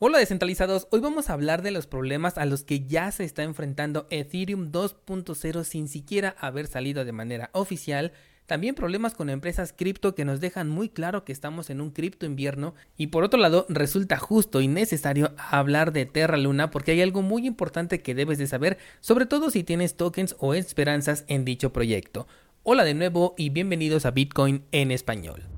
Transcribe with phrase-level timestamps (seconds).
[0.00, 3.42] Hola descentralizados, hoy vamos a hablar de los problemas a los que ya se está
[3.42, 8.12] enfrentando Ethereum 2.0 sin siquiera haber salido de manera oficial,
[8.46, 12.26] también problemas con empresas cripto que nos dejan muy claro que estamos en un cripto
[12.26, 17.02] invierno y por otro lado resulta justo y necesario hablar de Terra Luna porque hay
[17.02, 21.44] algo muy importante que debes de saber, sobre todo si tienes tokens o esperanzas en
[21.44, 22.28] dicho proyecto.
[22.62, 25.57] Hola de nuevo y bienvenidos a Bitcoin en español.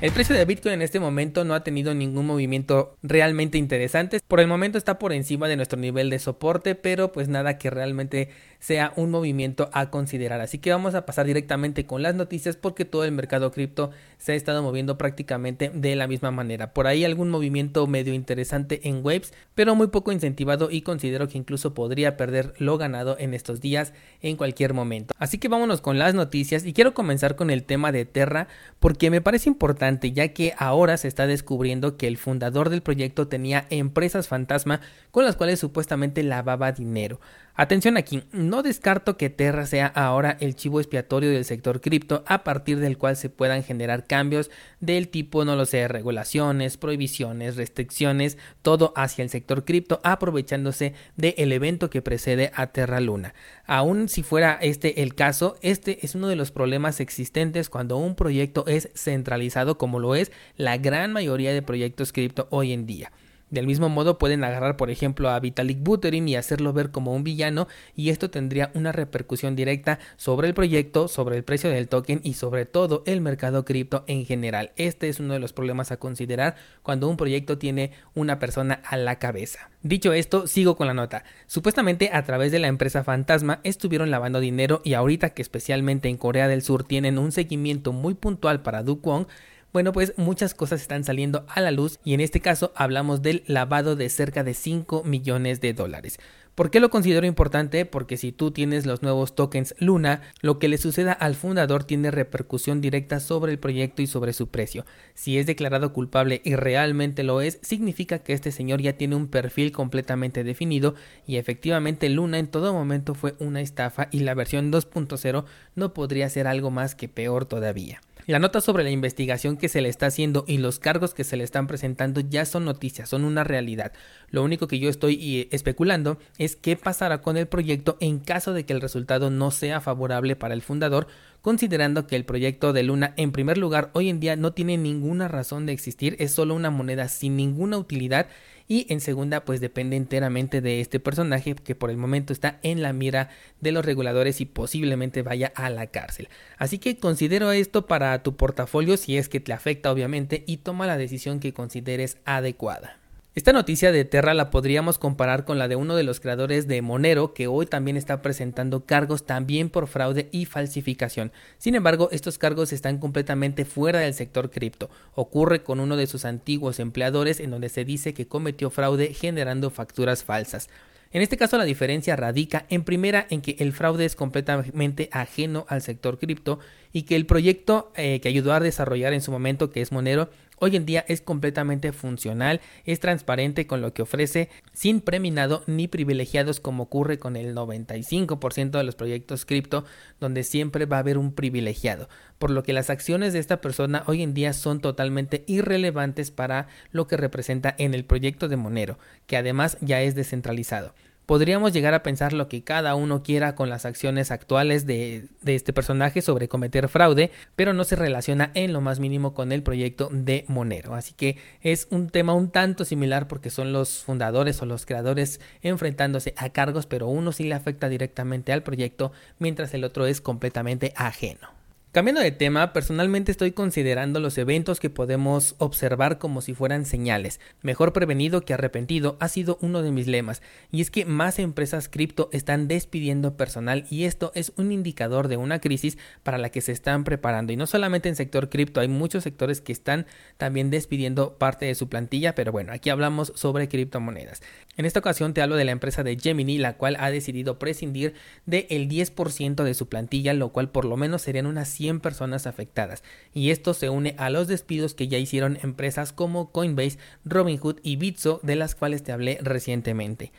[0.00, 4.20] El precio de Bitcoin en este momento no ha tenido ningún movimiento realmente interesante.
[4.26, 7.68] Por el momento está por encima de nuestro nivel de soporte, pero pues nada que
[7.68, 10.40] realmente sea un movimiento a considerar.
[10.40, 14.32] Así que vamos a pasar directamente con las noticias porque todo el mercado cripto se
[14.32, 16.72] ha estado moviendo prácticamente de la misma manera.
[16.72, 21.36] Por ahí algún movimiento medio interesante en Waves, pero muy poco incentivado y considero que
[21.36, 23.92] incluso podría perder lo ganado en estos días
[24.22, 25.14] en cualquier momento.
[25.18, 28.48] Así que vámonos con las noticias y quiero comenzar con el tema de Terra
[28.78, 33.28] porque me parece importante ya que ahora se está descubriendo que el fundador del proyecto
[33.28, 37.20] tenía empresas fantasma con las cuales supuestamente lavaba dinero.
[37.56, 42.44] Atención aquí, no descarto que Terra sea ahora el chivo expiatorio del sector cripto a
[42.44, 48.38] partir del cual se puedan generar cambios del tipo, no lo sé, regulaciones, prohibiciones, restricciones,
[48.62, 53.34] todo hacia el sector cripto aprovechándose del evento que precede a Terra Luna.
[53.66, 58.14] Aún si fuera este el caso, este es uno de los problemas existentes cuando un
[58.14, 63.10] proyecto es centralizado como lo es la gran mayoría de proyectos cripto hoy en día.
[63.50, 67.24] Del mismo modo pueden agarrar por ejemplo a Vitalik Buterin y hacerlo ver como un
[67.24, 67.66] villano
[67.96, 72.34] y esto tendría una repercusión directa sobre el proyecto, sobre el precio del token y
[72.34, 74.72] sobre todo el mercado cripto en general.
[74.76, 78.96] Este es uno de los problemas a considerar cuando un proyecto tiene una persona a
[78.96, 79.70] la cabeza.
[79.82, 81.24] Dicho esto, sigo con la nota.
[81.46, 86.18] Supuestamente a través de la empresa Fantasma estuvieron lavando dinero y ahorita que especialmente en
[86.18, 89.26] Corea del Sur tienen un seguimiento muy puntual para Du Kwon,
[89.72, 93.44] bueno, pues muchas cosas están saliendo a la luz y en este caso hablamos del
[93.46, 96.18] lavado de cerca de 5 millones de dólares.
[96.56, 97.86] ¿Por qué lo considero importante?
[97.86, 102.10] Porque si tú tienes los nuevos tokens Luna, lo que le suceda al fundador tiene
[102.10, 104.84] repercusión directa sobre el proyecto y sobre su precio.
[105.14, 109.28] Si es declarado culpable y realmente lo es, significa que este señor ya tiene un
[109.28, 114.72] perfil completamente definido y efectivamente Luna en todo momento fue una estafa y la versión
[114.72, 115.44] 2.0
[115.76, 118.00] no podría ser algo más que peor todavía.
[118.30, 121.36] La nota sobre la investigación que se le está haciendo y los cargos que se
[121.36, 123.90] le están presentando ya son noticias, son una realidad.
[124.30, 128.52] Lo único que yo estoy eh, especulando es qué pasará con el proyecto en caso
[128.52, 131.08] de que el resultado no sea favorable para el fundador,
[131.42, 135.26] considerando que el proyecto de Luna en primer lugar hoy en día no tiene ninguna
[135.26, 138.28] razón de existir, es solo una moneda sin ninguna utilidad
[138.70, 142.82] y en segunda pues depende enteramente de este personaje que por el momento está en
[142.82, 143.28] la mira
[143.60, 146.28] de los reguladores y posiblemente vaya a la cárcel.
[146.56, 150.86] Así que considero esto para tu portafolio si es que te afecta obviamente y toma
[150.86, 152.99] la decisión que consideres adecuada.
[153.36, 156.82] Esta noticia de Terra la podríamos comparar con la de uno de los creadores de
[156.82, 161.30] Monero que hoy también está presentando cargos también por fraude y falsificación.
[161.56, 164.90] Sin embargo, estos cargos están completamente fuera del sector cripto.
[165.14, 169.70] Ocurre con uno de sus antiguos empleadores en donde se dice que cometió fraude generando
[169.70, 170.68] facturas falsas.
[171.12, 175.66] En este caso la diferencia radica en primera en que el fraude es completamente ajeno
[175.68, 176.60] al sector cripto
[176.92, 180.30] y que el proyecto eh, que ayudó a desarrollar en su momento que es Monero
[180.60, 185.88] hoy en día es completamente funcional, es transparente con lo que ofrece, sin preminado ni
[185.88, 189.84] privilegiados como ocurre con el 95% de los proyectos cripto,
[190.20, 192.08] donde siempre va a haber un privilegiado,
[192.38, 196.68] por lo que las acciones de esta persona hoy en día son totalmente irrelevantes para
[196.92, 200.94] lo que representa en el proyecto de Monero, que además ya es descentralizado
[201.30, 205.72] podríamos llegar a pensar lo que cada uno quiera con las acciones actuales de, este
[205.72, 210.08] personaje sobre cometer fraude, pero no se relaciona en lo más mínimo con el proyecto
[210.10, 210.96] de Monero.
[210.96, 215.40] Así que es un tema un tanto similar porque son los fundadores o los creadores
[215.62, 220.20] enfrentándose a cargos, pero uno sí le afecta directamente al proyecto, mientras el otro es
[220.20, 221.59] completamente ajeno.
[221.92, 227.40] Cambiando de tema, personalmente estoy considerando los eventos que podemos observar como si fueran señales.
[227.62, 230.40] Mejor prevenido que arrepentido ha sido uno de mis lemas,
[230.70, 235.36] y es que más empresas cripto están despidiendo personal y esto es un indicador de
[235.36, 237.52] una crisis para la que se están preparando.
[237.52, 240.06] Y no solamente en sector cripto, hay muchos sectores que están
[240.36, 244.42] también despidiendo parte de su plantilla, pero bueno, aquí hablamos sobre criptomonedas.
[244.76, 248.14] En esta ocasión te hablo de la empresa de Gemini, la cual ha decidido prescindir
[248.46, 253.02] del 10% de su plantilla, lo cual por lo menos serían unas 100 personas afectadas.
[253.32, 257.96] Y esto se une a los despidos que ya hicieron empresas como Coinbase, Robinhood y
[257.96, 260.30] Bitso, de las cuales te hablé recientemente.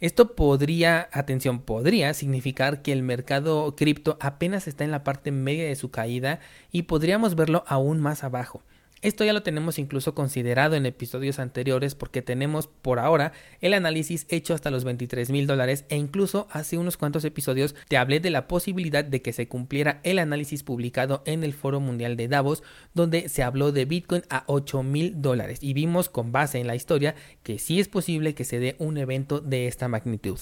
[0.00, 5.66] Esto podría, atención, podría significar que el mercado cripto apenas está en la parte media
[5.66, 6.40] de su caída
[6.72, 8.62] y podríamos verlo aún más abajo.
[9.02, 14.24] Esto ya lo tenemos incluso considerado en episodios anteriores porque tenemos por ahora el análisis
[14.30, 18.30] hecho hasta los 23 mil dólares e incluso hace unos cuantos episodios te hablé de
[18.30, 22.62] la posibilidad de que se cumpliera el análisis publicado en el Foro Mundial de Davos
[22.94, 26.74] donde se habló de Bitcoin a 8 mil dólares y vimos con base en la
[26.74, 30.38] historia que sí es posible que se dé un evento de esta magnitud.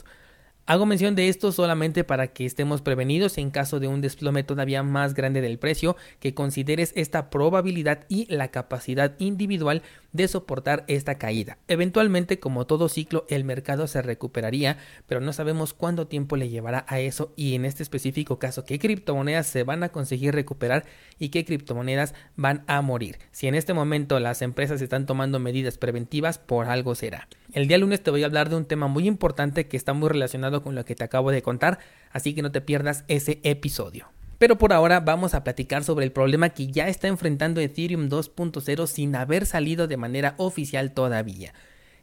[0.67, 4.83] Hago mención de esto solamente para que estemos prevenidos en caso de un desplome todavía
[4.83, 9.83] más grande del precio, que consideres esta probabilidad y la capacidad individual
[10.13, 11.59] de soportar esta caída.
[11.69, 16.87] Eventualmente, como todo ciclo, el mercado se recuperaría, pero no sabemos cuánto tiempo le llevará
[16.89, 20.87] a eso y en este específico caso qué criptomonedas se van a conseguir recuperar
[21.19, 23.19] y qué criptomonedas van a morir.
[23.33, 27.29] Si en este momento las empresas están tomando medidas preventivas, por algo será.
[27.53, 30.09] El día lunes te voy a hablar de un tema muy importante que está muy
[30.09, 31.79] relacionado con lo que te acabo de contar,
[32.11, 34.09] así que no te pierdas ese episodio.
[34.39, 38.87] Pero por ahora vamos a platicar sobre el problema que ya está enfrentando Ethereum 2.0
[38.87, 41.55] sin haber salido de manera oficial todavía.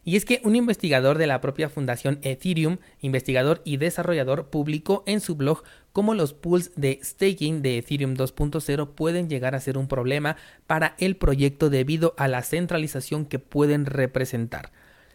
[0.04, 5.20] Y es que un investigador de la propia fundación Ethereum, investigador y desarrollador, publicó en
[5.20, 5.62] su blog
[5.92, 10.96] cómo los pools de staking de Ethereum 2.0 pueden llegar a ser un problema para
[10.98, 14.72] el proyecto debido a la centralización que pueden representar.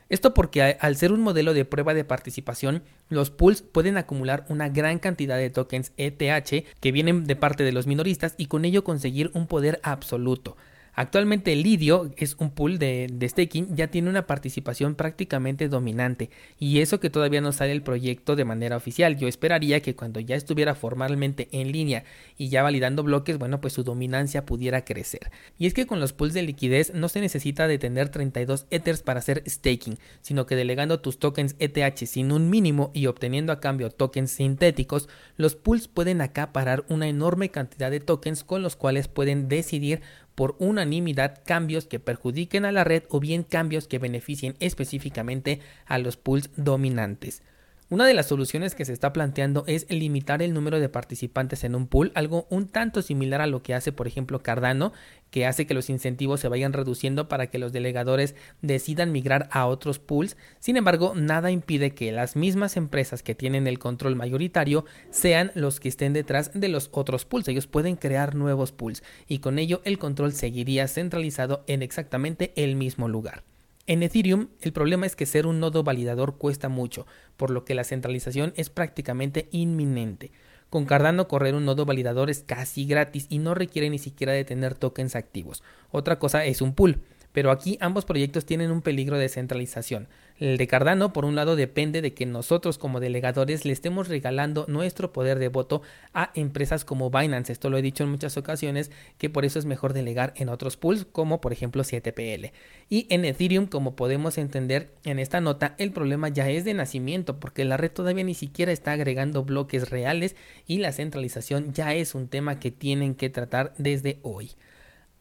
[0.09, 4.69] Esto porque al ser un modelo de prueba de participación, los pools pueden acumular una
[4.69, 8.83] gran cantidad de tokens ETH que vienen de parte de los minoristas y con ello
[8.83, 10.55] conseguir un poder absoluto.
[10.99, 16.99] Actualmente Lidio es un pool de, staking, ya tiene una participación prácticamente dominante y eso
[16.99, 19.15] que todavía no sale el proyecto de manera oficial.
[19.15, 22.03] Yo esperaría que cuando ya estuviera formalmente en línea
[22.35, 25.29] y ya validando bloques, bueno, pues su dominancia pudiera crecer.
[25.59, 29.03] Y es que con los pools de liquidez no se necesita de tener 32 ethers
[29.03, 33.59] para hacer staking, sino que delegando tus tokens ETH sin un mínimo y obteniendo a
[33.59, 39.07] cambio tokens sintéticos, los pools pueden acaparar una enorme cantidad de tokens con los cuales
[39.07, 40.01] pueden decidir
[40.37, 45.97] por unanimidad cambios que perjudiquen a la red o bien cambios que beneficien específicamente a
[45.97, 47.41] los pools dominantes.
[47.89, 51.73] Una de las soluciones que se está planteando es limitar el número de participantes en
[51.73, 54.91] un pool, algo un tanto similar a lo que hace por ejemplo Cardano,
[55.31, 59.67] que hace que los incentivos se vayan reduciendo para que los delegadores decidan migrar a
[59.67, 60.35] otros pools.
[60.59, 65.79] Sin embargo, nada impide que las mismas empresas que tienen el control mayoritario sean los
[65.79, 67.47] que estén detrás de los otros pools.
[67.47, 72.75] Ellos pueden crear nuevos pools y con ello el control seguiría centralizado en exactamente el
[72.75, 73.43] mismo lugar.
[73.89, 77.07] En Ethereum, el problema es que ser un nodo validador cuesta mucho,
[77.37, 80.33] por lo que la centralización es prácticamente inminente.
[80.69, 84.43] Con Cardano correr un nodo validador es casi gratis y no requiere ni siquiera de
[84.43, 85.63] tener tokens activos.
[85.89, 87.01] Otra cosa es un pool.
[87.31, 90.07] Pero aquí ambos proyectos tienen un peligro de centralización.
[90.39, 94.65] El de Cardano, por un lado, depende de que nosotros como delegadores le estemos regalando
[94.67, 95.81] nuestro poder de voto
[96.13, 97.51] a empresas como Binance.
[97.51, 100.77] Esto lo he dicho en muchas ocasiones, que por eso es mejor delegar en otros
[100.77, 102.51] pools, como por ejemplo 7PL.
[102.87, 107.39] Y en Ethereum, como podemos entender en esta nota, el problema ya es de nacimiento,
[107.39, 110.35] porque la red todavía ni siquiera está agregando bloques reales
[110.67, 114.51] y la centralización ya es un tema que tienen que tratar desde hoy.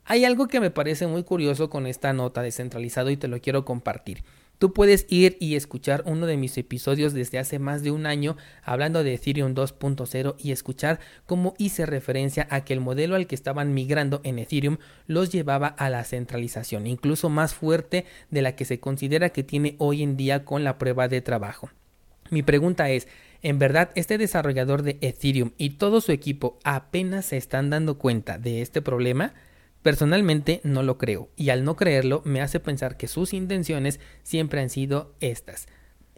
[0.05, 3.65] Hay algo que me parece muy curioso con esta nota descentralizado y te lo quiero
[3.65, 4.23] compartir.
[4.59, 8.37] Tú puedes ir y escuchar uno de mis episodios desde hace más de un año
[8.63, 13.35] hablando de Ethereum 2.0 y escuchar cómo hice referencia a que el modelo al que
[13.35, 18.65] estaban migrando en Ethereum los llevaba a la centralización, incluso más fuerte de la que
[18.65, 21.71] se considera que tiene hoy en día con la prueba de trabajo.
[22.31, 23.09] Mi pregunta es,
[23.43, 28.39] ¿en verdad este desarrollador de Ethereum y todo su equipo apenas se están dando cuenta
[28.39, 29.35] de este problema?
[29.87, 34.61] Personalmente no lo creo y al no creerlo me hace pensar que sus intenciones siempre
[34.61, 35.69] han sido estas.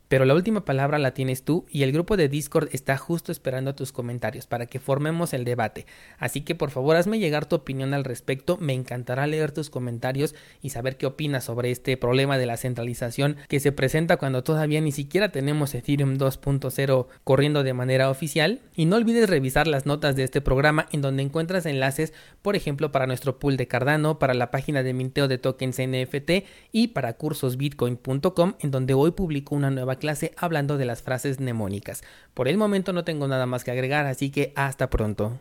[0.09, 3.75] Pero la última palabra la tienes tú y el grupo de Discord está justo esperando
[3.75, 5.85] tus comentarios para que formemos el debate.
[6.19, 10.35] Así que por favor hazme llegar tu opinión al respecto, me encantará leer tus comentarios
[10.62, 14.81] y saber qué opinas sobre este problema de la centralización que se presenta cuando todavía
[14.81, 18.61] ni siquiera tenemos Ethereum 2.0 corriendo de manera oficial.
[18.75, 22.93] Y no olvides revisar las notas de este programa en donde encuentras enlaces, por ejemplo,
[22.93, 26.31] para nuestro pool de Cardano, para la página de minteo de tokens NFT
[26.73, 32.02] y para cursosbitcoin.com en donde hoy publico una nueva clase hablando de las frases mnemónicas.
[32.35, 35.38] Por el momento no tengo nada más que agregar, así que hasta pronto.